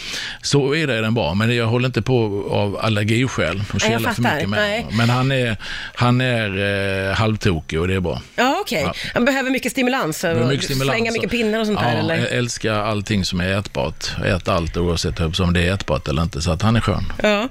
så 0.42 0.71
är 0.76 0.86
det 0.86 1.00
den 1.00 1.14
bra, 1.14 1.34
men 1.34 1.56
jag 1.56 1.66
håller 1.66 1.86
inte 1.86 2.02
på 2.02 2.46
av 2.50 2.78
allergiskäl 2.80 3.62
och 3.74 3.80
kela 3.80 4.12
för 4.12 4.22
mycket 4.22 4.48
med 4.48 4.58
Nej. 4.58 4.86
Men 4.90 5.10
han 5.10 5.32
är, 5.32 5.56
han 5.94 6.20
är 6.20 7.08
eh, 7.08 7.14
halvtokig 7.14 7.80
och 7.80 7.88
det 7.88 7.94
är 7.94 8.00
bra. 8.00 8.22
Ja, 8.36 8.58
okej. 8.60 8.82
Ja. 8.86 8.94
Han 9.14 9.24
behöver 9.24 9.50
mycket 9.50 9.72
stimulans, 9.72 10.22
behöver 10.22 10.46
mycket 10.46 10.64
stimulans. 10.64 10.90
slänga 10.90 11.12
mycket 11.12 11.30
pinnar 11.30 11.60
och 11.60 11.66
sånt 11.66 11.78
ja, 11.82 11.88
där, 11.88 11.96
eller? 11.96 12.16
Jag 12.16 12.30
älskar 12.30 12.74
allting 12.74 13.24
som 13.24 13.40
är 13.40 13.58
ätbart. 13.58 14.10
Ät 14.24 14.48
allt 14.48 14.76
oavsett 14.76 15.40
om 15.40 15.52
det 15.52 15.68
är 15.68 15.74
ätbart 15.74 16.08
eller 16.08 16.22
inte. 16.22 16.42
Så 16.42 16.50
att 16.50 16.62
han 16.62 16.76
är 16.76 16.80
skön. 16.80 17.12
Ja. 17.22 17.48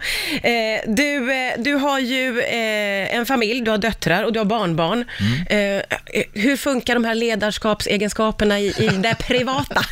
Eh, 0.49 0.51
du, 0.87 1.33
eh, 1.33 1.53
du 1.57 1.73
har 1.73 1.99
ju 1.99 2.39
eh, 2.39 3.15
en 3.15 3.25
familj, 3.25 3.61
du 3.61 3.71
har 3.71 3.77
döttrar 3.77 4.23
och 4.23 4.33
du 4.33 4.39
har 4.39 4.45
barnbarn. 4.45 5.05
Mm. 5.19 5.77
Eh, 5.77 5.83
eh, 6.05 6.23
hur 6.33 6.57
funkar 6.57 6.93
de 6.93 7.03
här 7.03 7.15
ledarskapsegenskaperna 7.15 8.59
i, 8.59 8.67
i 8.67 8.87
det 8.87 9.15
privata? 9.19 9.81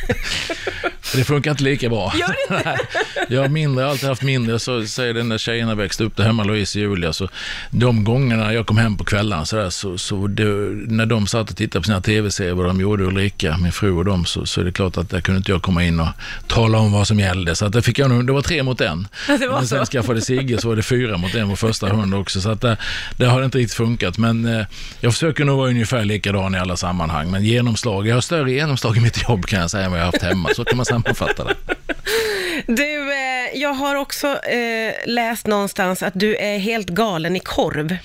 Det 1.14 1.24
funkar 1.24 1.50
inte 1.50 1.62
lika 1.62 1.88
bra. 1.88 2.12
Gör 2.16 2.34
det 2.48 2.54
inte? 2.54 2.78
Jag 3.28 3.40
har 3.40 3.48
mindre, 3.48 3.86
alltid 3.86 4.08
haft 4.08 4.22
mindre, 4.22 4.58
så 4.58 4.86
säger 4.86 5.14
den 5.14 5.28
där 5.28 5.38
tjejerna 5.38 5.74
växte 5.74 6.04
upp 6.04 6.16
där 6.16 6.24
hemma, 6.24 6.44
Louise 6.44 6.78
och 6.78 6.82
Julia, 6.82 7.12
så 7.12 7.28
de 7.70 8.04
gångerna 8.04 8.52
jag 8.54 8.66
kom 8.66 8.78
hem 8.78 8.96
på 8.96 9.04
kvällarna 9.04 9.44
så, 9.44 9.56
där, 9.56 9.70
så, 9.70 9.98
så 9.98 10.26
det, 10.26 10.44
när 10.86 11.06
de 11.06 11.26
satt 11.26 11.50
och 11.50 11.56
tittade 11.56 11.80
på 11.80 11.86
sina 11.86 12.00
tv-serier, 12.00 12.54
vad 12.54 12.66
de 12.66 12.80
gjorde, 12.80 13.04
Ulrika, 13.04 13.56
min 13.62 13.72
fru 13.72 13.92
och 13.92 14.04
dem, 14.04 14.24
så, 14.24 14.46
så 14.46 14.60
är 14.60 14.64
det 14.64 14.72
klart 14.72 14.96
att 14.96 15.10
där 15.10 15.20
kunde 15.20 15.38
inte 15.38 15.52
jag 15.52 15.62
komma 15.62 15.84
in 15.84 16.00
och 16.00 16.08
tala 16.46 16.78
om 16.78 16.92
vad 16.92 17.06
som 17.06 17.20
gällde. 17.20 17.54
Så 17.54 17.66
att 17.66 17.72
det, 17.72 17.82
fick 17.82 17.98
jag 17.98 18.10
nog, 18.10 18.26
det 18.26 18.32
var 18.32 18.42
tre 18.42 18.62
mot 18.62 18.80
en. 18.80 19.08
Det 19.26 19.46
var 19.46 19.58
Men 19.58 19.66
sen 19.66 19.86
så. 19.86 19.92
skaffade 19.92 20.20
Sigge 20.20 20.58
så 20.58 20.68
var 20.68 20.76
det 20.76 20.82
fyra 20.82 21.16
mot 21.16 21.34
en, 21.34 21.48
vår 21.48 21.56
första 21.56 21.88
hund 21.88 22.14
också. 22.14 22.40
Så 22.40 22.50
att 22.50 22.60
det, 22.60 22.76
det 23.16 23.26
har 23.26 23.42
inte 23.42 23.58
riktigt 23.58 23.76
funkat. 23.76 24.18
Men 24.18 24.44
eh, 24.44 24.66
jag 25.00 25.12
försöker 25.12 25.44
nog 25.44 25.58
vara 25.58 25.70
ungefär 25.70 26.04
likadan 26.04 26.54
i 26.54 26.58
alla 26.58 26.76
sammanhang. 26.76 27.30
Men 27.30 27.44
genomslag, 27.44 28.06
jag 28.06 28.14
har 28.14 28.20
större 28.20 28.52
genomslag 28.52 28.96
i 28.96 29.00
mitt 29.00 29.28
jobb 29.28 29.46
kan 29.46 29.60
jag 29.60 29.70
säga 29.70 29.84
än 29.84 29.90
vad 29.90 30.00
jag 30.00 30.04
har 30.04 30.12
haft 30.12 30.22
hemma. 30.22 30.48
Så 30.56 30.64
kan 30.64 30.76
man 30.76 30.86
sammanfatta 30.86 31.44
det. 31.44 31.54
Du, 32.76 33.12
eh, 33.12 33.60
jag 33.60 33.72
har 33.72 33.94
också 33.94 34.26
eh, 34.26 34.94
läst 35.06 35.46
någonstans 35.46 36.02
att 36.02 36.12
du 36.16 36.36
är 36.36 36.58
helt 36.58 36.88
galen 36.88 37.36
i 37.36 37.40
korv. 37.40 37.96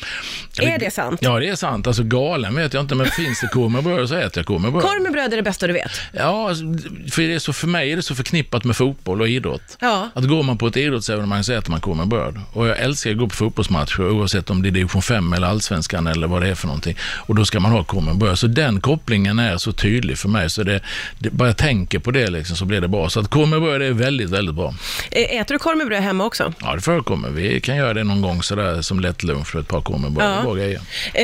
Är 0.61 0.79
det 0.79 0.91
sant? 0.91 1.19
Ja, 1.21 1.39
det 1.39 1.49
är 1.49 1.55
sant. 1.55 1.87
Alltså 1.87 2.03
galen 2.03 2.55
vet 2.55 2.73
jag 2.73 2.83
inte, 2.83 2.95
men 2.95 3.07
finns 3.07 3.41
det 3.41 3.47
korv 3.47 3.71
med 3.71 3.83
bröd 3.83 4.09
så 4.09 4.15
äter 4.15 4.31
jag 4.35 4.45
korv 4.45 4.61
med 4.61 4.71
bröd. 4.71 4.83
Korv 4.83 5.01
med 5.01 5.11
bröd 5.11 5.33
är 5.33 5.37
det 5.37 5.43
bästa 5.43 5.67
du 5.67 5.73
vet. 5.73 5.91
Ja, 6.11 6.49
alltså, 6.49 6.63
för, 7.11 7.21
det 7.21 7.33
är 7.33 7.39
så, 7.39 7.53
för 7.53 7.67
mig 7.67 7.91
är 7.91 7.95
det 7.95 8.01
så 8.01 8.15
förknippat 8.15 8.63
med 8.63 8.75
fotboll 8.75 9.21
och 9.21 9.29
idrott. 9.29 9.77
Ja. 9.79 10.09
Att 10.13 10.23
går 10.23 10.43
man 10.43 10.57
på 10.57 10.67
ett 10.67 10.77
idrottsevenemang 10.77 11.43
så 11.43 11.53
äter 11.53 11.71
man 11.71 11.81
korv 11.81 11.97
med 11.97 12.07
bröd. 12.07 12.39
Och 12.53 12.67
jag 12.67 12.79
älskar 12.79 13.11
att 13.11 13.17
gå 13.17 13.27
på 13.27 13.35
fotbollsmatcher 13.35 14.09
oavsett 14.09 14.49
om 14.49 14.61
det 14.61 14.69
är 14.69 14.71
division 14.71 15.01
5 15.01 15.33
eller 15.33 15.47
allsvenskan 15.47 16.07
eller 16.07 16.27
vad 16.27 16.41
det 16.41 16.49
är 16.49 16.55
för 16.55 16.67
någonting. 16.67 16.97
Och 17.15 17.35
då 17.35 17.45
ska 17.45 17.59
man 17.59 17.71
ha 17.71 17.83
korv 17.83 18.03
med 18.03 18.17
bröd. 18.17 18.39
Så 18.39 18.47
den 18.47 18.81
kopplingen 18.81 19.39
är 19.39 19.57
så 19.57 19.71
tydlig 19.71 20.17
för 20.17 20.29
mig. 20.29 20.49
Så 20.49 20.63
det, 20.63 20.81
det, 21.19 21.29
bara 21.29 21.49
jag 21.49 21.57
tänker 21.57 21.99
på 21.99 22.11
det 22.11 22.29
liksom, 22.29 22.57
så 22.57 22.65
blir 22.65 22.81
det 22.81 22.87
bra. 22.87 23.09
Så 23.09 23.19
att 23.19 23.27
korv 23.27 23.47
med 23.47 23.61
bröd 23.61 23.81
är 23.81 23.91
väldigt, 23.91 24.29
väldigt 24.29 24.54
bra. 24.55 24.73
Eh, 25.11 25.39
Äter 25.41 25.55
du 25.55 25.59
korv 25.59 25.77
med 25.77 25.87
bröd 25.87 26.03
hemma 26.03 26.25
också? 26.25 26.53
Ja, 26.61 26.75
det 26.75 26.81
förekommer. 26.81 27.29
Vi 27.29 27.61
kan 27.61 27.75
göra 27.75 27.93
det 27.93 28.03
någon 28.03 28.21
gång 28.21 28.43
sådär 28.43 28.81
som 28.81 28.99
lätt 28.99 29.23
lunch 29.23 29.47
för 29.47 29.59
ett 29.59 29.67
par 29.67 29.81
korv 29.81 29.99
med 29.99 30.11
bröd. 30.11 30.41
Ja. 30.45 30.53
Grejer. 30.53 30.81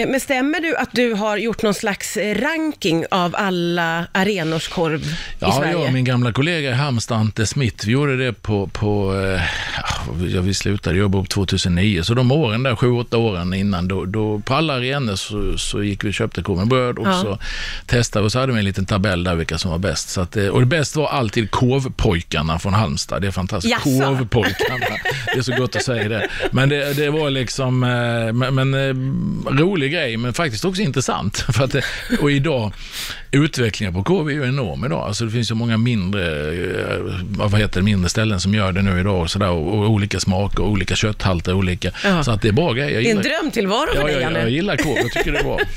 Men 0.07 0.19
stämmer 0.19 0.59
du 0.59 0.75
att 0.75 0.89
du 0.91 1.13
har 1.13 1.37
gjort 1.37 1.61
någon 1.63 1.73
slags 1.73 2.17
ranking 2.17 3.05
av 3.11 3.35
alla 3.37 4.05
arenors 4.11 4.67
korv 4.67 5.01
i 5.03 5.15
Ja, 5.39 5.51
Sverige? 5.51 5.71
jag 5.71 5.81
och 5.81 5.93
min 5.93 6.05
gamla 6.05 6.31
kollega 6.33 6.69
i 6.69 6.73
Halmstad, 6.73 7.17
Ante 7.17 7.45
Smith, 7.47 7.85
vi 7.85 7.91
gjorde 7.91 8.17
det 8.25 8.33
på, 8.33 8.67
på 8.67 9.21
eh, 9.21 9.41
ja, 10.33 10.41
vi 10.41 10.53
slutade 10.53 10.97
jobba 10.97 11.19
upp 11.19 11.29
2009, 11.29 12.03
så 12.03 12.13
de 12.13 12.31
åren 12.31 12.63
där, 12.63 12.75
sju, 12.75 12.91
åtta 12.91 13.17
åren 13.17 13.53
innan, 13.53 13.87
då, 13.87 14.05
då 14.05 14.39
på 14.39 14.53
alla 14.55 14.73
arenor 14.73 15.15
så, 15.15 15.57
så 15.57 15.83
gick 15.83 16.03
vi 16.03 16.09
och 16.09 16.13
köpte 16.13 16.41
korv 16.43 16.57
med 16.57 16.67
bröd 16.67 16.99
och 16.99 17.07
Ja. 17.07 17.21
så 17.21 17.39
testade 17.85 18.23
vi 18.23 18.27
och 18.27 18.31
så 18.31 18.39
hade 18.39 18.51
vi 18.53 18.59
en 18.59 18.65
liten 18.65 18.85
tabell 18.85 19.23
där 19.23 19.35
vilka 19.35 19.57
som 19.57 19.71
var 19.71 19.77
bäst. 19.77 20.09
Så 20.09 20.21
att, 20.21 20.37
eh, 20.37 20.47
och 20.47 20.59
det 20.59 20.65
bästa 20.65 20.99
var 20.99 21.07
alltid 21.07 21.51
korvpojkarna 21.51 22.59
från 22.59 22.73
Halmstad, 22.73 23.21
det 23.21 23.27
är 23.27 23.31
fantastiskt. 23.31 23.71
Jaså? 23.85 24.05
Korvpojkarna, 24.05 24.85
det 25.33 25.39
är 25.39 25.41
så 25.41 25.55
gott 25.55 25.75
att 25.75 25.83
säga 25.83 26.09
det. 26.09 26.29
Men 26.51 26.69
det, 26.69 26.93
det 26.93 27.09
var 27.09 27.29
liksom, 27.29 27.83
eh, 27.83 28.33
men, 28.33 28.55
men 28.55 28.73
eh, 28.73 29.57
rolig 29.59 29.91
grej, 29.91 30.17
men 30.17 30.33
faktiskt 30.33 30.65
också 30.65 30.81
intressant. 30.81 31.37
För 31.53 31.63
att, 31.63 31.75
och 32.21 32.31
idag, 32.31 32.71
utvecklingen 33.31 33.93
på 33.93 34.03
korv 34.03 34.27
är 34.27 34.31
ju 34.33 34.45
enorm 34.47 34.85
idag. 34.85 35.07
Alltså 35.07 35.25
det 35.25 35.31
finns 35.31 35.51
ju 35.51 35.55
många 35.55 35.77
mindre, 35.77 36.51
vad 37.23 37.59
heter 37.59 37.79
det, 37.79 37.83
mindre 37.85 38.09
ställen 38.09 38.39
som 38.39 38.53
gör 38.53 38.71
det 38.71 38.81
nu 38.81 38.99
idag 38.99 39.21
och, 39.21 39.29
sådär, 39.31 39.49
olika 39.91 40.19
smaker, 40.19 40.63
och 40.63 40.69
olika 40.69 40.95
kötthalter, 40.95 41.53
olika. 41.53 41.91
Ja. 42.03 42.23
Så 42.23 42.31
att 42.31 42.41
det 42.41 42.47
är 42.47 42.51
bra 42.51 42.73
grejer. 42.73 42.89
Jag 42.91 43.03
Det 43.03 43.09
är 43.09 43.11
en 43.11 43.17
gillar, 43.17 43.39
drömtillvaro 43.39 43.87
för 43.87 43.95
ja, 43.95 44.03
dig, 44.03 44.13
jag, 44.13 44.21
Janne. 44.21 44.39
jag 44.39 44.49
gillar 44.49 44.77
korv, 44.77 44.97
jag 44.97 45.11
tycker 45.11 45.31
det 45.31 45.39
är 45.39 45.43
bra. 45.43 45.59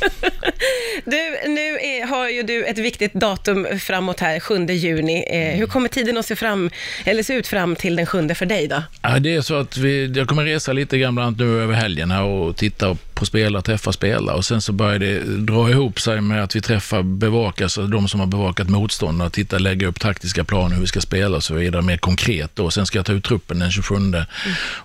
Du, 1.04 1.48
nu 1.48 1.60
är, 1.60 2.06
har 2.06 2.28
ju 2.28 2.42
du 2.42 2.64
ett 2.64 2.78
viktigt 2.78 3.14
datum 3.14 3.66
framåt 3.80 4.20
här, 4.20 4.40
7 4.40 4.66
juni. 4.66 5.24
Eh, 5.30 5.58
hur 5.58 5.66
kommer 5.66 5.88
tiden 5.88 6.18
att 6.18 6.26
se, 6.26 6.36
fram, 6.36 6.70
eller 7.04 7.22
se 7.22 7.34
ut 7.34 7.46
fram 7.46 7.76
till 7.76 7.96
den 7.96 8.06
7 8.06 8.28
för 8.34 8.46
dig 8.46 8.68
då? 8.68 8.82
Ja, 9.02 9.18
det 9.18 9.34
är 9.34 9.40
så 9.40 9.54
att 9.54 9.76
vi, 9.76 10.12
jag 10.16 10.28
kommer 10.28 10.44
resa 10.44 10.72
lite 10.72 10.98
grann 10.98 11.14
bland 11.14 11.26
annat 11.26 11.38
nu 11.38 11.62
över 11.62 11.74
helgen 11.74 12.10
här 12.10 12.22
och 12.22 12.56
titta 12.56 12.96
på 13.14 13.26
spelare, 13.26 13.62
träffa 13.62 13.92
spelare 13.92 14.36
och 14.36 14.44
sen 14.44 14.60
så 14.60 14.72
börjar 14.72 14.98
det 14.98 15.20
dra 15.24 15.70
ihop 15.70 16.00
sig 16.00 16.20
med 16.20 16.44
att 16.44 16.56
vi 16.56 16.60
träffar 16.60 17.02
bevaka, 17.02 17.64
alltså 17.64 17.86
de 17.86 18.08
som 18.08 18.20
har 18.20 18.26
bevakat 18.26 18.68
motståndare, 18.68 19.30
titta, 19.30 19.58
lägga 19.58 19.86
upp 19.86 20.00
taktiska 20.00 20.44
planer 20.44 20.74
hur 20.74 20.80
vi 20.80 20.86
ska 20.86 21.00
spela 21.00 21.36
och 21.36 21.42
så 21.44 21.54
vidare 21.54 21.82
mer 21.82 21.96
konkret 21.96 22.50
då. 22.54 22.70
Sen 22.70 22.86
ska 22.86 22.98
jag 22.98 23.06
ta 23.06 23.12
ut 23.12 23.24
truppen 23.24 23.58
den 23.58 23.70
27 23.70 23.94
sjunde. 24.04 24.26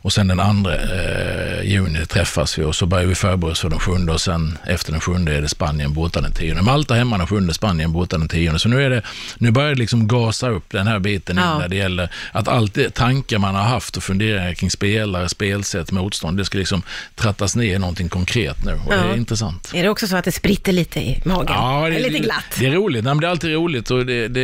Och 0.01 0.13
sen 0.13 0.27
den 0.27 0.39
andra 0.39 0.75
eh, 0.75 1.61
juni 1.63 2.05
träffas 2.05 2.57
vi 2.59 2.63
och 2.63 2.75
så 2.75 2.85
börjar 2.85 3.05
vi 3.05 3.15
förbereda 3.15 3.51
oss 3.51 3.59
för 3.59 3.69
den 3.69 3.79
sjunde 3.79 4.11
och 4.13 4.21
sen 4.21 4.57
efter 4.67 4.91
den 4.91 5.01
sjunde 5.01 5.33
är 5.37 5.41
det 5.41 5.47
Spanien 5.49 5.93
borta 5.93 6.21
den 6.21 6.31
tionde. 6.31 6.61
Malta 6.61 6.93
hemma 6.93 7.17
den 7.17 7.27
sjunde, 7.27 7.53
Spanien 7.53 7.91
borta 7.91 8.17
den 8.17 8.27
tionde. 8.27 8.59
Så 8.59 8.69
nu, 8.69 8.83
är 8.83 8.89
det, 8.89 9.01
nu 9.37 9.51
börjar 9.51 9.69
det 9.69 9.75
liksom 9.79 10.07
gasa 10.07 10.49
upp 10.49 10.63
den 10.71 10.87
här 10.87 10.99
biten 10.99 11.37
Ja. 11.37 11.57
när 11.59 11.67
det 11.67 11.75
gäller 11.75 12.09
att 12.31 12.47
allt 12.47 12.73
det 12.73 12.89
tankar 12.95 13.37
man 13.39 13.55
har 13.55 13.63
haft 13.63 13.97
och 13.97 14.03
funderingar 14.03 14.53
kring 14.53 14.71
spelare, 14.71 15.29
spelsätt, 15.29 15.91
motstånd, 15.91 16.37
det 16.37 16.45
ska 16.45 16.57
liksom 16.57 16.81
trattas 17.15 17.55
ner 17.55 17.75
i 17.75 17.79
någonting 17.79 18.09
konkret 18.09 18.65
nu 18.65 18.71
och 18.85 18.91
det 18.91 18.95
Ja. 18.97 19.13
är 19.13 19.17
intressant. 19.17 19.71
Är 19.73 19.83
det 19.83 19.89
också 19.89 20.07
så 20.07 20.15
att 20.17 20.25
det 20.25 20.31
spritter 20.31 20.71
lite 20.71 20.99
i 20.99 21.21
magen? 21.25 21.45
Ja, 21.55 21.89
det, 21.89 21.99
lite 21.99 22.19
glatt? 22.23 22.43
Det 22.59 22.65
är 22.65 22.71
roligt. 22.71 23.03
Nej, 23.03 23.13
men 23.13 23.21
det 23.21 23.27
är 23.27 23.31
alltid 23.31 23.53
roligt 23.53 23.91
och 23.91 24.05
det, 24.05 24.27
det, 24.27 24.41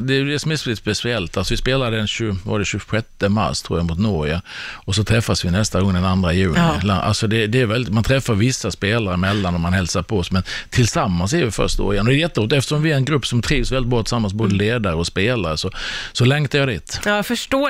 det 0.00 0.14
är 0.14 0.24
det 0.24 0.38
som 0.38 0.50
är 0.52 0.74
speciellt. 0.74 1.36
Alltså, 1.36 1.52
vi 1.54 1.58
spelade 1.58 1.96
den 1.96 2.06
20, 2.06 2.36
var 2.44 2.58
det 2.58 2.64
26 2.64 3.06
mars 3.28 3.62
tror 3.62 3.78
jag 3.78 3.86
mot 3.94 4.02
Norge 4.02 4.40
och 4.84 4.94
så 4.94 5.04
träffas 5.04 5.44
vi 5.44 5.50
nästa 5.50 5.80
gång 5.80 5.94
den 5.94 6.22
2 6.22 6.32
juni. 6.32 6.54
Ja. 6.84 6.92
Alltså, 6.92 7.26
det, 7.26 7.46
det 7.46 7.60
är 7.60 7.66
väldigt, 7.66 7.94
man 7.94 8.04
träffar 8.04 8.34
vissa 8.34 8.70
spelare 8.70 9.14
emellan 9.14 9.54
och 9.54 9.60
man 9.60 9.72
hälsar 9.72 10.02
på 10.02 10.18
oss, 10.18 10.30
men 10.30 10.42
tillsammans 10.70 11.32
är 11.32 11.44
vi 11.44 11.50
först 11.50 11.78
då 11.78 11.92
igen. 11.92 12.06
Och 12.06 12.12
det 12.12 12.16
är 12.16 12.20
jätteroligt 12.20 12.52
eftersom 12.52 12.82
vi 12.82 12.92
är 12.92 12.96
en 12.96 13.04
grupp 13.04 13.26
som 13.26 13.42
trivs 13.42 13.72
väldigt 13.72 13.90
bra 13.90 14.02
tillsammans, 14.02 14.32
både 14.32 14.54
ledare 14.54 14.94
och 14.94 15.06
spelare, 15.06 15.56
så, 15.56 15.70
så 16.12 16.24
längtar 16.24 16.58
jag 16.58 16.68
dit. 16.68 17.00
Ja, 17.04 17.16
jag 17.16 17.26
förstår 17.26 17.62